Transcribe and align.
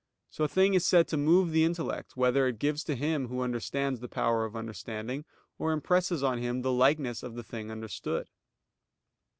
So 0.31 0.43
a 0.45 0.47
thing 0.47 0.73
is 0.73 0.83
said 0.83 1.07
to 1.09 1.15
move 1.17 1.51
the 1.51 1.63
intellect, 1.63 2.17
whether 2.17 2.47
it 2.47 2.57
gives 2.57 2.83
to 2.85 2.95
him 2.95 3.27
who 3.27 3.41
understands 3.43 3.99
the 3.99 4.07
power 4.09 4.45
of 4.45 4.55
understanding; 4.55 5.25
or 5.59 5.71
impresses 5.71 6.23
on 6.23 6.39
him 6.39 6.63
the 6.63 6.73
likeness 6.73 7.21
of 7.21 7.35
the 7.35 7.43
thing 7.43 7.69
understood. 7.69 8.27